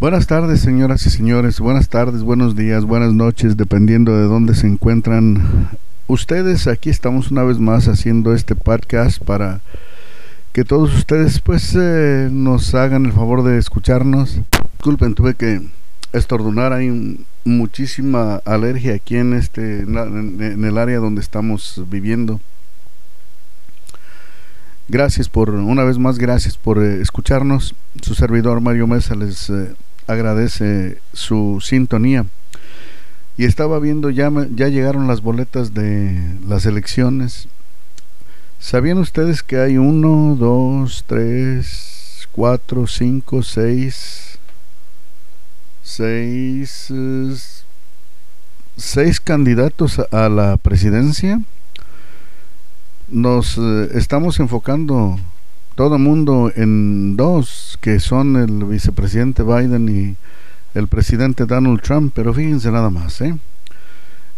[0.00, 1.60] Buenas tardes, señoras y señores.
[1.60, 5.68] Buenas tardes, buenos días, buenas noches, dependiendo de dónde se encuentran
[6.06, 6.68] ustedes.
[6.68, 9.60] Aquí estamos una vez más haciendo este podcast para
[10.54, 14.40] que todos ustedes pues eh, nos hagan el favor de escucharnos.
[14.78, 15.60] Disculpen, tuve que
[16.14, 16.72] estornunar.
[16.72, 22.40] Hay muchísima alergia aquí en este en el área donde estamos viviendo.
[24.90, 27.76] Gracias por, una vez más, gracias por eh, escucharnos.
[28.02, 29.72] Su servidor Mario Mesa les eh,
[30.10, 32.26] agradece su sintonía.
[33.36, 37.48] Y estaba viendo, ya, ya llegaron las boletas de las elecciones.
[38.58, 44.38] ¿Sabían ustedes que hay uno, dos, tres, cuatro, cinco, seis,
[45.82, 46.92] seis,
[48.76, 51.40] seis candidatos a la presidencia?
[53.08, 55.18] Nos eh, estamos enfocando
[55.74, 60.16] todo mundo en dos, que son el vicepresidente Biden y
[60.78, 63.36] el presidente Donald Trump, pero fíjense nada más, ¿eh?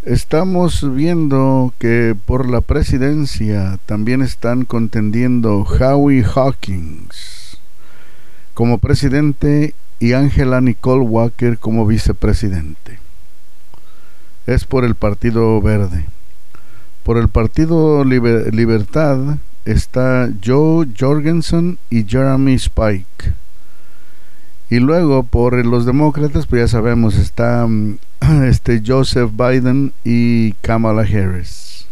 [0.05, 7.59] Estamos viendo que por la presidencia también están contendiendo Howie Hawkins
[8.55, 12.99] como presidente y Angela Nicole Walker como vicepresidente.
[14.47, 16.07] Es por el Partido Verde.
[17.05, 23.33] Por el Partido Libertad está Joe Jorgensen y Jeremy Spike.
[24.71, 27.99] Y luego por los demócratas, pues ya sabemos, está mm,
[28.49, 31.87] este Joseph Biden y Kamala Harris.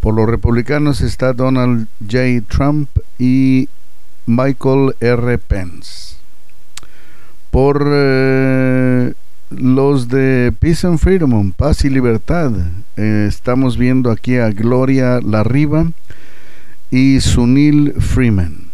[0.00, 2.42] Por los republicanos está Donald J.
[2.48, 3.68] Trump y
[4.26, 5.38] Michael R.
[5.38, 6.16] Pence.
[7.50, 9.14] Por eh,
[9.50, 12.52] los de Peace and Freedom, Paz y Libertad,
[12.96, 15.86] eh, estamos viendo aquí a Gloria Larriba
[16.90, 18.66] y Sunil Freeman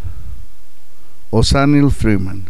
[1.31, 2.45] o Sunil Freeman.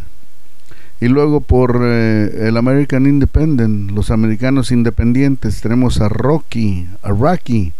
[0.99, 7.73] Y luego por eh, el American Independent, los americanos independientes, tenemos a Rocky, a Rocky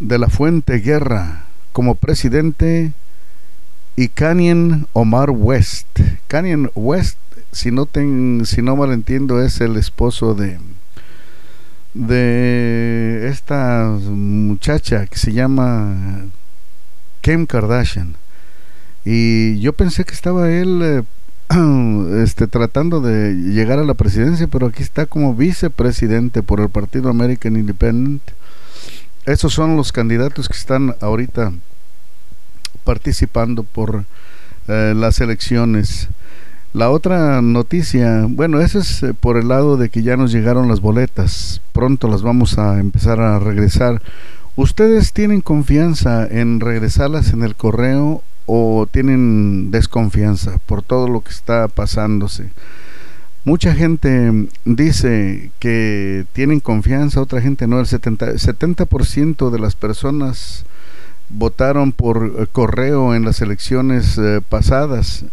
[0.00, 2.92] de la Fuente Guerra como presidente
[3.96, 6.00] y Canyon Omar West.
[6.26, 7.18] Canyon West,
[7.52, 10.58] si no, ten, si no mal entiendo, es el esposo de,
[11.94, 16.24] de esta muchacha que se llama
[17.22, 18.16] Kim Kardashian.
[19.04, 21.02] Y yo pensé que estaba él eh,
[22.22, 27.08] este, tratando de llegar a la presidencia, pero aquí está como vicepresidente por el Partido
[27.08, 28.22] American Independent.
[29.24, 31.52] Esos son los candidatos que están ahorita
[32.84, 34.04] participando por
[34.68, 36.08] eh, las elecciones.
[36.74, 40.68] La otra noticia, bueno, eso es eh, por el lado de que ya nos llegaron
[40.68, 41.60] las boletas.
[41.72, 44.00] Pronto las vamos a empezar a regresar.
[44.54, 51.30] ¿Ustedes tienen confianza en regresarlas en el correo o tienen desconfianza por todo lo que
[51.30, 52.50] está pasándose?
[53.44, 57.80] Mucha gente dice que tienen confianza, otra gente no.
[57.80, 60.66] El 70%, 70 de las personas
[61.30, 65.24] votaron por correo en las elecciones eh, pasadas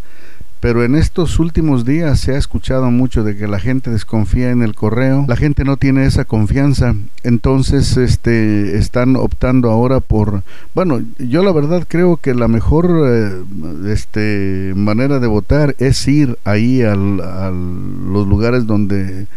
[0.59, 4.61] pero en estos últimos días se ha escuchado mucho de que la gente desconfía en
[4.61, 10.43] el correo, la gente no tiene esa confianza, entonces este están optando ahora por,
[10.73, 13.43] bueno, yo la verdad creo que la mejor eh,
[13.87, 19.27] este manera de votar es ir ahí al, a los lugares donde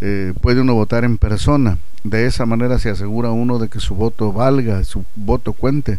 [0.00, 1.78] eh, puede uno votar en persona.
[2.04, 5.98] De esa manera se asegura uno de que su voto valga, su voto cuente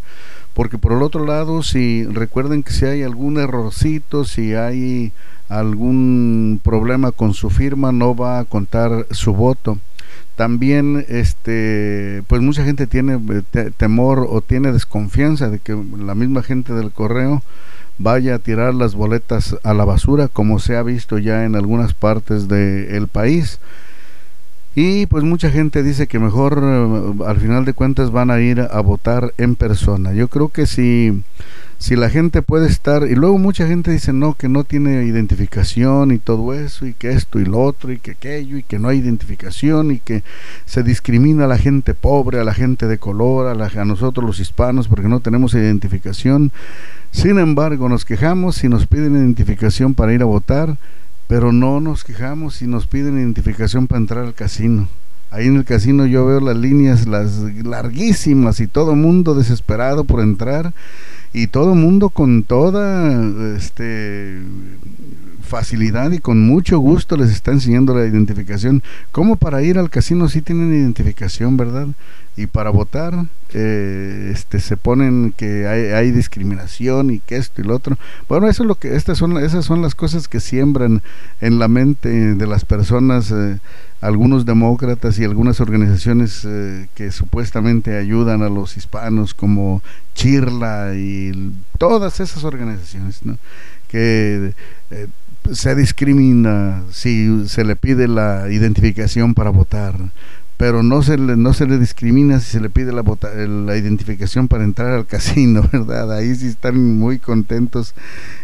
[0.54, 5.12] porque por el otro lado, si recuerden que si hay algún errorcito, si hay
[5.50, 9.80] algún problema con su firma, no va a contar su voto.
[10.36, 13.20] También, este, pues mucha gente tiene
[13.54, 17.42] eh, temor o tiene desconfianza de que la misma gente del correo
[17.98, 21.94] vaya a tirar las boletas a la basura, como se ha visto ya en algunas
[21.94, 23.60] partes del país.
[24.76, 28.60] Y pues mucha gente dice que mejor eh, al final de cuentas van a ir
[28.60, 30.14] a votar en persona.
[30.14, 31.22] Yo creo que si,
[31.78, 36.12] si la gente puede estar, y luego mucha gente dice no, que no tiene identificación
[36.12, 38.88] y todo eso, y que esto y lo otro, y que aquello, y que no
[38.88, 40.24] hay identificación, y que
[40.66, 44.40] se discrimina a la gente pobre, a la gente de color, a, a nosotros los
[44.40, 46.52] hispanos, porque no tenemos identificación.
[47.12, 50.78] Sin embargo, nos quejamos y nos piden identificación para ir a votar
[51.28, 54.88] pero no nos quejamos si nos piden identificación para entrar al casino.
[55.32, 60.22] Ahí en el casino yo veo las líneas las larguísimas y todo mundo desesperado por
[60.22, 60.74] entrar
[61.34, 64.40] y todo mundo con toda este
[65.42, 68.82] facilidad y con mucho gusto les está enseñando la identificación.
[69.12, 71.88] Como para ir al casino sí tienen identificación, ¿verdad?
[72.36, 73.14] Y para votar
[73.54, 77.98] eh, este se ponen que hay, discriminación y que esto y lo otro.
[78.28, 81.04] Bueno, eso es lo que estas son esas son las cosas que siembran
[81.40, 83.60] en la mente de las personas eh,
[84.02, 89.82] algunos demócratas y algunas organizaciones eh, que supuestamente ayudan a los hispanos como
[90.14, 91.23] Chirla y
[91.78, 93.22] todas esas organizaciones,
[93.88, 94.54] que
[95.52, 99.96] se discrimina si se le pide la identificación para votar,
[100.58, 104.48] pero no se le, no se le discrimina si se le pide la, la identificación
[104.48, 106.14] para entrar al casino, ¿verdad?
[106.14, 107.94] Ahí sí están muy contentos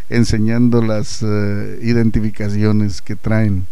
[0.10, 3.66] enseñando las eh, identificaciones que traen.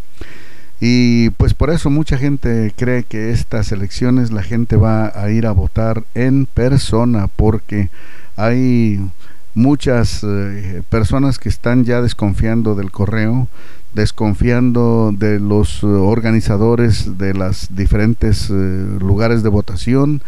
[0.80, 5.48] Y pues por eso mucha gente cree que estas elecciones la gente va a ir
[5.48, 7.90] a votar en persona porque
[8.38, 9.02] hay
[9.56, 13.48] muchas eh, personas que están ya desconfiando del correo,
[13.94, 18.54] desconfiando de los eh, organizadores de las diferentes eh,
[19.00, 20.22] lugares de votación,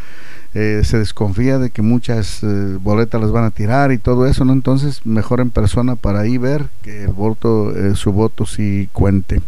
[0.51, 2.43] se desconfía de que muchas
[2.81, 4.53] boletas las van a tirar y todo eso, ¿no?
[4.53, 9.41] Entonces mejor en persona para ahí ver que el voto, su voto sí cuente.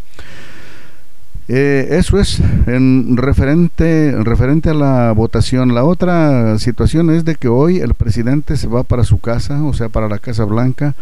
[1.54, 5.76] Eh, eso es en referente, referente a la votación.
[5.76, 9.74] La otra situación es de que hoy el presidente se va para su casa, o
[9.74, 10.96] sea, para la Casa Blanca.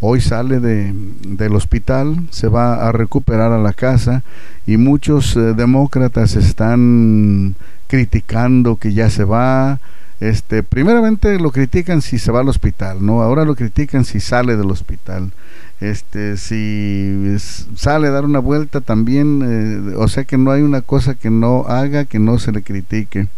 [0.00, 0.92] Hoy sale de,
[1.26, 4.22] del hospital, se va a recuperar a la casa
[4.66, 7.54] y muchos eh, demócratas están
[7.86, 9.80] criticando que ya se va.
[10.20, 13.22] Este, primeramente lo critican si se va al hospital, ¿no?
[13.22, 15.32] Ahora lo critican si sale del hospital
[15.80, 17.36] este si
[17.76, 21.30] sale a dar una vuelta también eh, o sea que no hay una cosa que
[21.30, 23.28] no haga que no se le critique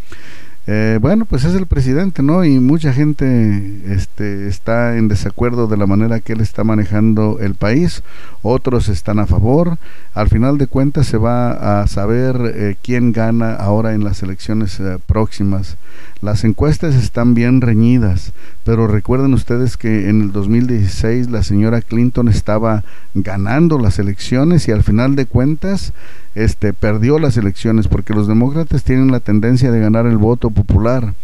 [0.71, 2.45] eh, bueno, pues es el presidente, ¿no?
[2.45, 7.55] Y mucha gente este, está en desacuerdo de la manera que él está manejando el
[7.55, 8.03] país,
[8.43, 9.79] otros están a favor.
[10.13, 14.79] Al final de cuentas se va a saber eh, quién gana ahora en las elecciones
[14.79, 15.79] eh, próximas.
[16.21, 18.33] Las encuestas están bien reñidas,
[18.65, 22.85] pero recuerden ustedes que en el 2016 la señora Clinton estaba
[23.15, 25.95] ganando las elecciones y al final de cuentas
[26.35, 31.15] este, perdió las elecciones porque los demócratas tienen la tendencia de ganar el voto popular.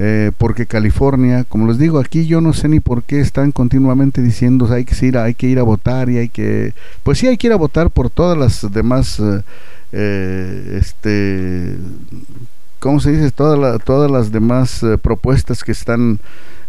[0.00, 4.22] Eh, porque California, como les digo, aquí yo no sé ni por qué están continuamente
[4.22, 6.74] diciendo hay que ir, hay que ir a votar y hay que,
[7.04, 9.42] pues sí hay que ir a votar por todas las demás, eh,
[9.92, 11.76] eh, este,
[12.80, 13.30] ¿cómo se dice?
[13.30, 16.18] Todas, todas las demás propuestas que están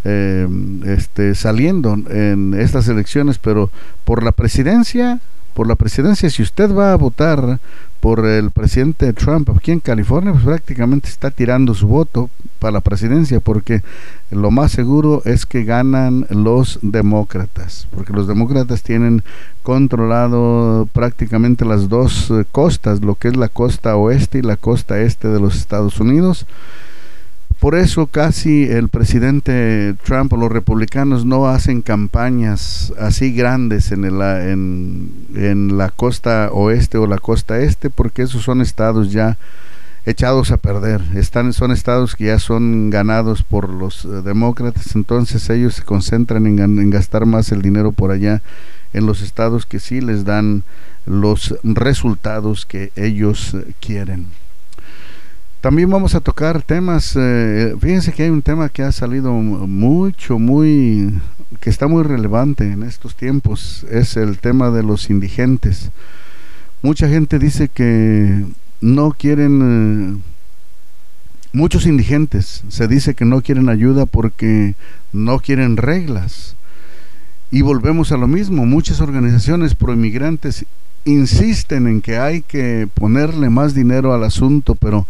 [0.04, 3.72] este, saliendo en estas elecciones, pero
[4.04, 5.20] por la presidencia
[5.56, 7.60] por la presidencia, si usted va a votar
[8.02, 12.30] por el presidente Trump aquí en California, pues prácticamente está tirando su voto
[12.60, 13.82] para la presidencia, porque
[14.32, 19.24] lo más seguro es que ganan los demócratas, porque los demócratas tienen
[19.64, 25.00] controlado prácticamente las dos eh, costas, lo que es la costa oeste y la costa
[25.00, 26.46] este de los Estados Unidos.
[27.60, 34.04] Por eso casi el presidente Trump o los republicanos no hacen campañas así grandes en,
[34.04, 39.38] el, en, en la costa oeste o la costa este, porque esos son estados ya
[40.06, 41.02] echados a perder.
[41.16, 46.46] Están, son estados que ya son ganados por los eh, demócratas, entonces ellos se concentran
[46.46, 48.42] en, en, gastar más el dinero por allá
[48.94, 50.64] en los estados que sí les dan
[51.06, 54.28] los resultados que ellos eh, quieren.
[55.66, 60.38] También vamos a tocar temas, eh, fíjense que hay un tema que ha salido mucho,
[60.38, 61.12] muy,
[61.60, 65.90] que está muy relevante en estos tiempos, es el tema de los indigentes.
[66.84, 68.46] Mucha gente dice que
[68.80, 70.22] no quieren, eh,
[71.52, 74.76] muchos indigentes se dice que no quieren ayuda porque
[75.14, 76.56] no quieren reglas.
[77.50, 80.64] Y volvemos a lo mismo, muchas organizaciones pro inmigrantes
[81.06, 85.08] insisten en que hay que ponerle más dinero al asunto, pero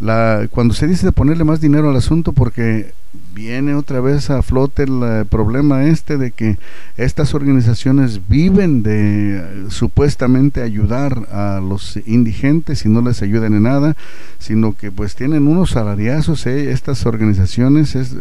[0.00, 2.92] la, cuando se dice de ponerle más dinero al asunto porque
[3.34, 6.58] viene otra vez a flote el eh, problema este de que
[6.96, 13.64] estas organizaciones viven de eh, supuestamente ayudar a los indigentes y no les ayudan en
[13.64, 13.96] nada,
[14.38, 18.14] sino que pues tienen unos salariazos, eh, estas organizaciones, es,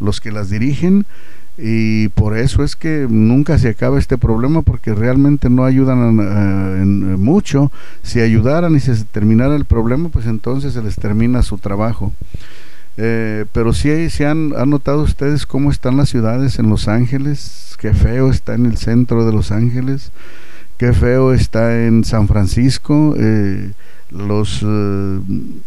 [0.00, 1.06] los que las dirigen,
[1.58, 7.20] y por eso es que nunca se acaba este problema porque realmente no ayudan en
[7.20, 7.72] mucho.
[8.02, 12.12] Si ayudaran y se terminara el problema, pues entonces se les termina su trabajo.
[12.98, 17.76] Eh, pero sí se han, han, notado ustedes cómo están las ciudades en Los Ángeles,
[17.78, 20.12] qué feo está en el centro de Los Ángeles,
[20.78, 23.72] qué feo está en San Francisco, eh,
[24.10, 25.20] los eh,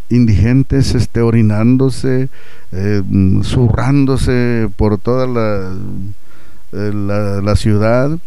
[0.10, 2.30] indigentes este, orinándose,
[2.72, 3.04] eh,
[3.44, 8.18] zurrándose por toda la, la, ciudad,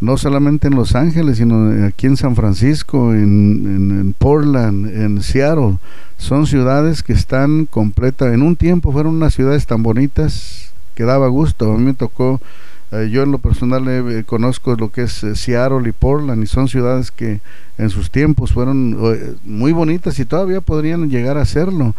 [0.00, 5.78] no solamente en Los Ángeles, sino aquí en San Francisco, en, en, Portland, en Seattle.
[6.18, 8.34] Son ciudades que están completas.
[8.34, 11.72] En un tiempo fueron unas ciudades tan bonitas que daba gusto.
[11.72, 12.40] A mí me tocó
[12.90, 16.46] eh, yo en lo personal eh, conozco lo que es eh, Seattle y Portland y
[16.46, 17.40] son ciudades que
[17.76, 18.96] en sus tiempos fueron
[19.44, 21.94] muy bonitas y todavía podrían llegar a serlo,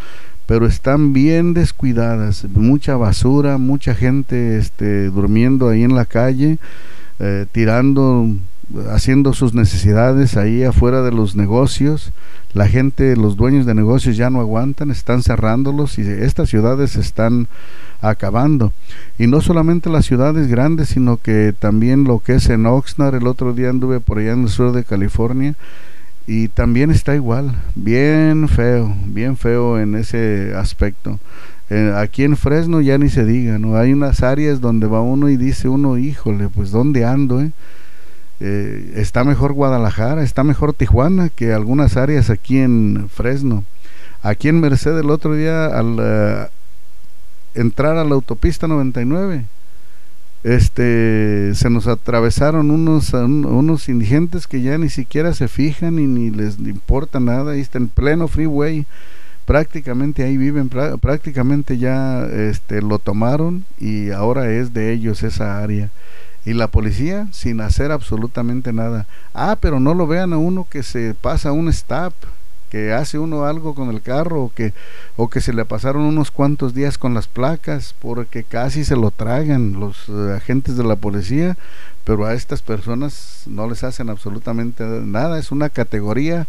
[0.45, 6.57] pero están bien descuidadas, mucha basura, mucha gente este, durmiendo ahí en la calle,
[7.53, 8.27] tirando
[8.89, 12.11] haciendo sus necesidades ahí afuera de los negocios.
[12.53, 17.47] La gente, los dueños de negocios ya no aguantan, están cerrándolos y estas ciudades están
[18.01, 18.73] acabando.
[19.17, 23.27] Y no solamente las ciudades grandes, sino que también lo que es en Oxnard, el
[23.27, 25.55] otro día anduve por allá en el sur de California
[26.25, 31.19] y también está igual, bien feo, bien feo en ese aspecto.
[31.71, 33.75] Eh, aquí en Fresno ya ni se diga, ¿no?
[33.75, 37.51] Hay unas áreas donde va uno y dice uno, híjole, pues ¿dónde ando, eh?
[38.41, 43.63] Eh, está mejor Guadalajara, está mejor Tijuana que algunas áreas aquí en Fresno.
[44.21, 46.49] Aquí en Merced el otro día al,
[47.53, 49.45] entrar a la autopista 99
[50.43, 56.29] este se nos atravesaron unos unos indigentes que ya ni siquiera se fijan y ni
[56.29, 57.55] les importa nada.
[57.55, 58.85] Está en pleno freeway.
[59.45, 65.89] Prácticamente ahí viven prácticamente ya este lo tomaron y ahora es de ellos esa área
[66.49, 69.05] y la policía sin hacer absolutamente nada.
[69.35, 72.11] Ah pero no lo vean a uno que se pasa un stop
[72.71, 74.73] que hace uno algo con el carro o que,
[75.15, 79.11] o que se le pasaron unos cuantos días con las placas porque casi se lo
[79.11, 81.55] tragan los eh, agentes de la policía,
[82.03, 86.47] pero a estas personas no les hacen absolutamente nada, es una categoría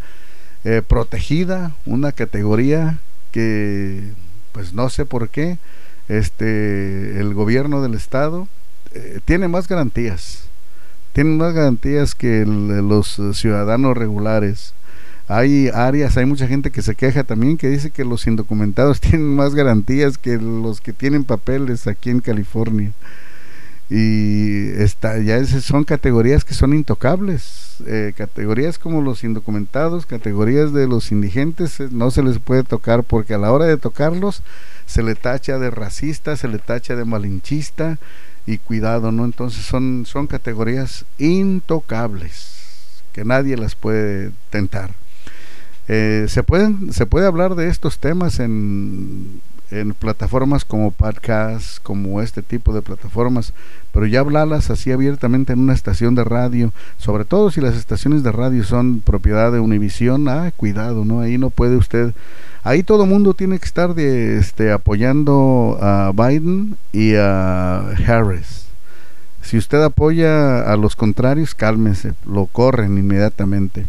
[0.63, 2.97] eh, protegida, una categoría
[3.31, 4.13] que
[4.51, 5.59] pues no sé por qué
[6.07, 8.47] este el gobierno del estado
[8.93, 10.43] eh, tiene más garantías.
[11.13, 14.73] Tiene más garantías que los ciudadanos regulares.
[15.27, 19.35] Hay áreas, hay mucha gente que se queja también que dice que los indocumentados tienen
[19.35, 22.91] más garantías que los que tienen papeles aquí en California.
[23.89, 30.87] Y está, ya son categorías que son intocables, eh, categorías como los indocumentados, categorías de
[30.87, 34.43] los indigentes, eh, no se les puede tocar porque a la hora de tocarlos
[34.85, 37.99] se le tacha de racista, se le tacha de malinchista
[38.45, 39.25] y cuidado, ¿no?
[39.25, 42.61] Entonces son, son categorías intocables
[43.13, 44.91] que nadie las puede tentar.
[45.87, 49.41] Eh, se, pueden, se puede hablar de estos temas en,
[49.71, 53.53] en plataformas como podcast, como este tipo de plataformas,
[53.93, 58.21] pero ya hablarlas así abiertamente en una estación de radio, sobre todo si las estaciones
[58.23, 61.21] de radio son propiedad de Univision, ah, cuidado, ¿no?
[61.21, 62.13] Ahí no puede usted,
[62.63, 68.65] ahí todo mundo tiene que estar de, este, apoyando a Biden y a Harris.
[69.41, 73.85] Si usted apoya a los contrarios, cálmese, lo corren inmediatamente.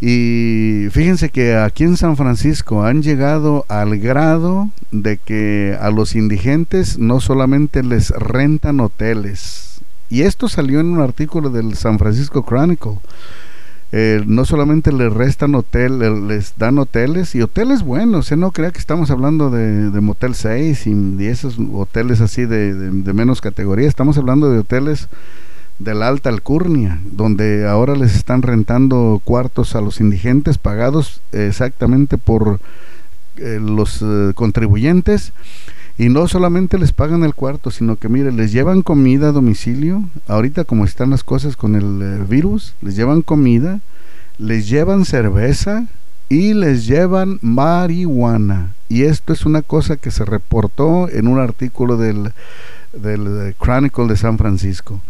[0.00, 6.14] Y fíjense que aquí en San Francisco han llegado al grado de que a los
[6.14, 12.44] indigentes no solamente les rentan hoteles, y esto salió en un artículo del San Francisco
[12.44, 12.98] Chronicle,
[13.92, 18.36] eh, no solamente les restan hotel, les dan hoteles y hoteles buenos, ¿eh?
[18.36, 23.40] no crea que estamos hablando de, Motel 6 y esos hoteles así de, de menos
[23.40, 25.08] categoría, estamos hablando de hoteles
[25.78, 32.16] de la alta alcurnia, donde ahora les están rentando cuartos a los indigentes pagados exactamente
[32.18, 32.60] por
[33.36, 35.32] eh, los eh, contribuyentes.
[35.98, 40.04] Y no solamente les pagan el cuarto, sino que mire, les llevan comida a domicilio,
[40.28, 43.80] ahorita como están las cosas con el eh, virus, les llevan comida,
[44.38, 45.86] les llevan cerveza
[46.28, 48.74] y les llevan marihuana.
[48.90, 52.32] Y esto es una cosa que se reportó en un artículo del,
[52.92, 55.00] del Chronicle de San Francisco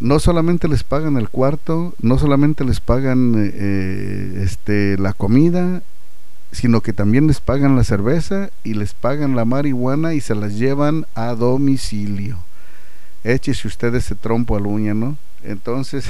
[0.00, 5.82] no solamente les pagan el cuarto, no solamente les pagan eh, eh, este, la comida,
[6.52, 10.54] sino que también les pagan la cerveza y les pagan la marihuana y se las
[10.54, 12.38] llevan a domicilio.
[13.24, 15.16] Échese usted ese trompo al uña, ¿no?
[15.42, 16.06] Entonces,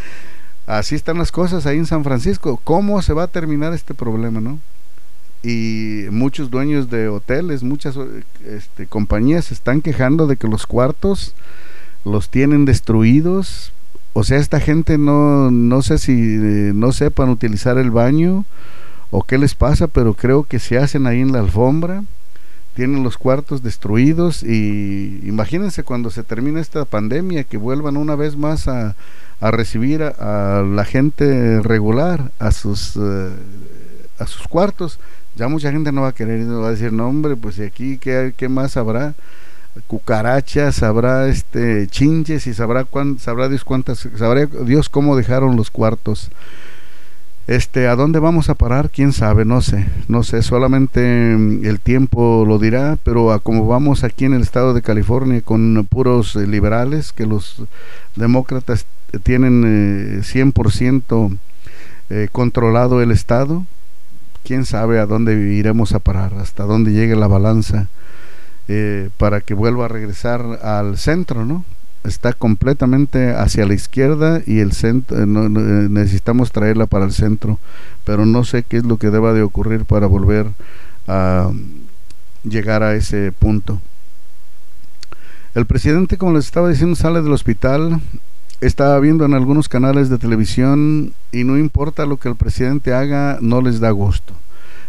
[0.66, 2.60] así están las cosas ahí en San Francisco.
[2.62, 4.58] ¿Cómo se va a terminar este problema, no?
[5.42, 7.96] Y muchos dueños de hoteles, muchas
[8.44, 11.34] este, compañías se están quejando de que los cuartos
[12.06, 13.72] los tienen destruidos.
[14.12, 18.44] O sea, esta gente no, no sé si eh, no sepan utilizar el baño
[19.10, 22.04] o qué les pasa, pero creo que se hacen ahí en la alfombra.
[22.74, 28.36] tienen los cuartos destruidos y imagínense cuando se termine esta pandemia que vuelvan una vez
[28.36, 28.94] más a,
[29.40, 33.30] a recibir a, la gente regular a sus eh,
[34.18, 34.98] a sus cuartos
[35.36, 38.34] ya mucha gente no va a querer va a decir no hombre pues aquí qué,
[38.36, 39.14] qué más habrá
[39.86, 45.70] cucarachas habrá este chinches y sabrá cuán, sabrá Dios cuántas sabrá Dios cómo dejaron los
[45.70, 46.30] cuartos.
[47.46, 48.90] Este, ¿a dónde vamos a parar?
[48.90, 53.68] Quién sabe, no sé, no sé, solamente mm, el tiempo lo dirá, pero a como
[53.68, 57.62] vamos aquí en el estado de California con puros eh, liberales, que los
[58.16, 58.86] demócratas
[59.22, 61.38] tienen 100% eh,
[62.10, 63.64] eh, controlado el estado,
[64.42, 67.86] quién sabe a dónde iremos a parar, hasta dónde llegue la balanza
[69.18, 71.64] para que vuelva a regresar al centro, ¿no?
[72.06, 77.58] está completamente hacia la izquierda y el centro eh, necesitamos traerla para el centro
[78.04, 80.46] pero no sé qué es lo que deba de ocurrir para volver
[81.08, 81.50] a
[82.44, 83.80] llegar a ese punto.
[85.54, 88.00] El presidente como les estaba diciendo sale del hospital
[88.60, 93.38] estaba viendo en algunos canales de televisión y no importa lo que el presidente haga
[93.40, 94.34] no les da gusto.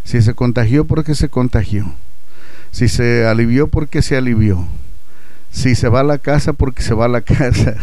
[0.03, 1.93] Si se contagió porque se contagió
[2.77, 4.67] si se alivió porque se alivió
[5.49, 7.75] si se va a la casa porque se va a la casa,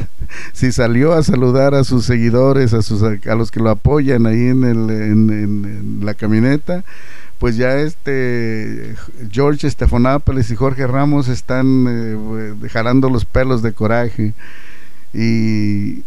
[0.53, 4.47] si salió a saludar a sus seguidores, a, sus, a los que lo apoyan ahí
[4.47, 6.85] en, el, en, la camioneta,
[7.41, 8.95] pues ya este
[9.33, 14.35] George Estefanápolis y Jorge Ramos están eh, jalando los pelos de coraje.
[15.13, 16.05] Y,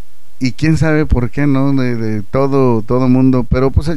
[0.56, 1.74] quién sabe por qué, ¿no?
[1.74, 3.90] De, de todo, todo mundo, pero pues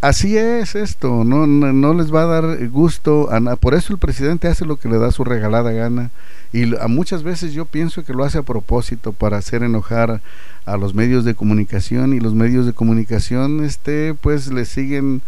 [0.00, 4.48] Así es esto, no, no, les va a dar gusto, a por eso el presidente
[4.48, 6.10] hace lo que le da su regalada gana
[6.54, 10.22] y a muchas veces yo pienso que lo hace a propósito para hacer enojar
[10.64, 15.20] a los medios de comunicación y los medios de comunicación este pues le siguen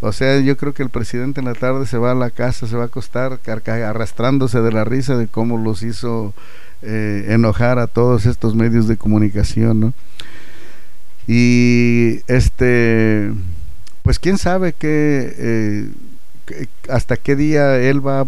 [0.00, 2.66] o sea, yo creo que el presidente en la tarde se va a la casa,
[2.66, 6.34] se va a acostar arrastrándose de la risa de cómo los hizo
[6.82, 9.94] eh, enojar a todos estos medios de comunicación, ¿no?
[11.26, 13.32] Y este
[14.06, 15.90] pues quién sabe eh,
[16.46, 18.24] qué, hasta qué día él va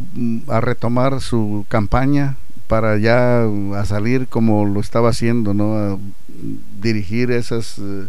[0.49, 2.35] a retomar su campaña
[2.67, 3.45] para ya
[3.77, 5.77] a salir como lo estaba haciendo, ¿no?
[5.77, 5.99] A
[6.83, 8.09] dirigir esas eh,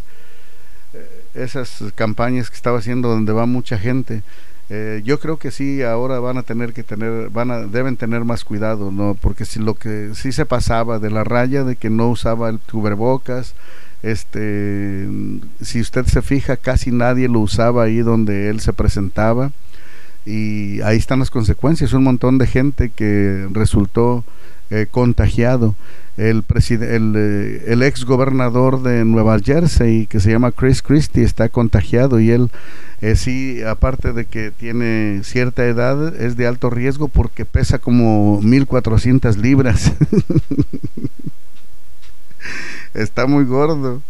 [1.35, 4.23] esas campañas que estaba haciendo donde va mucha gente.
[4.71, 8.23] Eh, yo creo que sí ahora van a tener que tener van a deben tener
[8.23, 11.89] más cuidado no porque si lo que sí se pasaba de la raya de que
[11.89, 13.53] no usaba el cubrebocas
[14.03, 15.07] este,
[15.61, 19.51] si usted se fija, casi nadie lo usaba ahí donde él se presentaba
[20.25, 21.93] y ahí están las consecuencias.
[21.93, 24.23] Un montón de gente que resultó
[24.69, 25.75] eh, contagiado.
[26.17, 26.41] Eh,
[27.67, 32.51] el, ex gobernador de Nueva Jersey, que se llama Chris Christie, está contagiado y él,
[33.01, 38.41] eh, sí, aparte de que tiene cierta edad, es de alto riesgo porque pesa como
[38.41, 39.93] 1400 libras.
[42.93, 44.01] está muy gordo.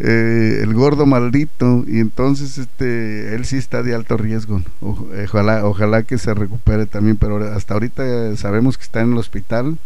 [0.00, 6.02] Eh, el gordo maldito y entonces este él sí está de alto riesgo ojalá ojalá
[6.02, 9.78] que se recupere también pero hasta ahorita sabemos que está en el hospital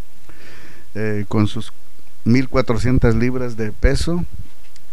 [0.95, 1.75] eh, con sus
[2.25, 4.25] 1400 libras de peso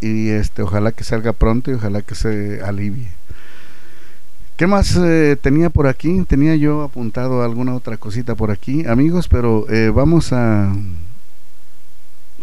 [0.01, 3.07] y este ojalá que salga pronto y ojalá que se alivie
[4.57, 6.23] ¿Qué más eh, tenía por aquí?
[6.27, 10.73] Tenía yo apuntado alguna otra cosita por aquí, amigos, pero vamos a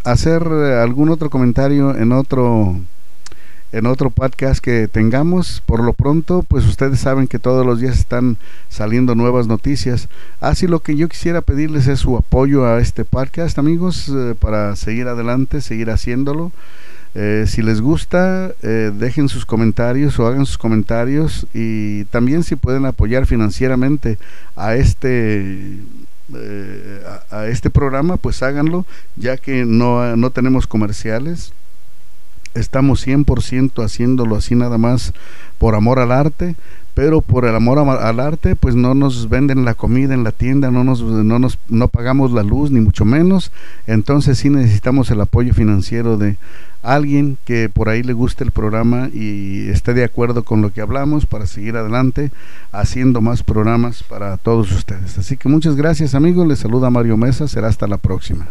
[0.05, 2.77] hacer eh, algún otro comentario en otro
[3.73, 5.63] en otro podcast que tengamos.
[5.65, 8.37] Por lo pronto, pues ustedes saben que todos los días están
[8.69, 10.09] saliendo nuevas noticias.
[10.41, 14.77] Así lo que yo quisiera pedirles es su apoyo a este podcast, amigos, eh, para
[14.77, 16.53] seguir adelante, seguir haciéndolo.
[17.15, 22.87] Eh, si les gusta, dejen sus comentarios o hagan sus comentarios y también si pueden
[22.87, 24.19] apoyar financieramente
[24.57, 25.79] a este
[26.35, 31.53] eh, a, este programa, pues háganlo, ya que no, no tenemos comerciales.
[32.55, 35.13] Estamos 100% haciéndolo así nada más
[35.59, 36.55] por amor al arte,
[36.95, 40.71] pero por el amor al arte, pues no nos venden la comida en la tienda,
[40.71, 43.51] no nos, no nos no pagamos la luz, ni mucho menos.
[43.87, 46.37] Entonces sí necesitamos el apoyo financiero de
[46.83, 50.81] alguien que por ahí le guste el programa y esté de acuerdo con lo que
[50.81, 52.31] hablamos para seguir adelante
[52.73, 55.17] haciendo más programas para todos ustedes.
[55.17, 58.49] Así que muchas gracias amigos, les saluda Mario Mesa, será hasta la próxima.